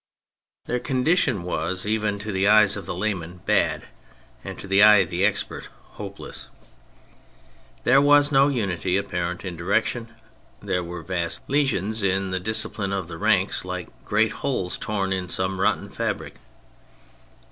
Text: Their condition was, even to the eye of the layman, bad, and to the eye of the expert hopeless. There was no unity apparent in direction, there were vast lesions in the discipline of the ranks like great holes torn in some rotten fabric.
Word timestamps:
Their 0.65 0.79
condition 0.79 1.43
was, 1.43 1.85
even 1.85 2.17
to 2.17 2.31
the 2.31 2.47
eye 2.47 2.63
of 2.63 2.87
the 2.87 2.95
layman, 2.95 3.41
bad, 3.45 3.85
and 4.43 4.57
to 4.57 4.67
the 4.67 4.81
eye 4.81 4.95
of 4.95 5.11
the 5.11 5.23
expert 5.23 5.67
hopeless. 5.91 6.49
There 7.83 8.01
was 8.01 8.31
no 8.31 8.47
unity 8.47 8.97
apparent 8.97 9.45
in 9.45 9.55
direction, 9.55 10.09
there 10.59 10.83
were 10.83 11.03
vast 11.03 11.43
lesions 11.47 12.01
in 12.01 12.31
the 12.31 12.39
discipline 12.39 12.93
of 12.93 13.09
the 13.09 13.19
ranks 13.19 13.63
like 13.63 13.89
great 14.03 14.31
holes 14.31 14.75
torn 14.75 15.13
in 15.13 15.27
some 15.27 15.61
rotten 15.61 15.87
fabric. 15.91 16.37